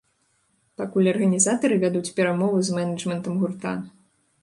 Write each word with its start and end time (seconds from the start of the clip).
Пакуль 0.81 1.09
арганізатары 1.11 1.79
вядуць 1.85 2.13
перамовы 2.23 2.59
з 2.71 2.79
мэнэджмэнтам 2.79 3.33
гурта. 3.45 3.81